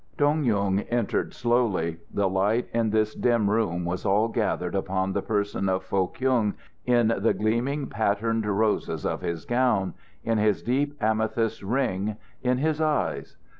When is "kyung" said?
6.07-6.55